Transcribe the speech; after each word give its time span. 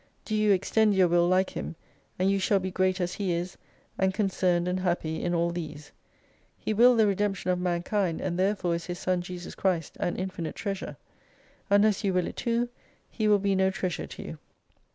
Do 0.25 0.33
you 0.35 0.51
extend 0.51 0.95
your 0.95 1.07
Will 1.07 1.27
like 1.27 1.51
Him 1.51 1.75
and 2.17 2.27
you 2.31 2.39
shall 2.39 2.57
be 2.57 2.71
great 2.71 2.99
as 2.99 3.13
He 3.13 3.33
is, 3.33 3.55
and 3.99 4.11
concerned 4.15 4.67
and 4.67 4.79
happy 4.79 5.21
in 5.23 5.35
all 5.35 5.51
these. 5.51 5.91
He 6.57 6.73
willed 6.73 6.97
the 6.97 7.05
redemption 7.05 7.51
of 7.51 7.59
man 7.59 7.83
kind, 7.83 8.19
and 8.19 8.39
therefore 8.39 8.73
is 8.73 8.87
His 8.87 8.97
Son 8.97 9.21
Jesus 9.21 9.53
Christ 9.53 9.97
an 9.99 10.15
infinite 10.15 10.55
treasure. 10.55 10.97
Unless 11.69 12.03
you 12.03 12.15
will 12.15 12.25
it 12.25 12.35
too, 12.37 12.69
He 13.11 13.27
will 13.27 13.37
be 13.37 13.53
no 13.53 13.69
treasure 13.69 14.07
to 14.07 14.23
you. 14.23 14.39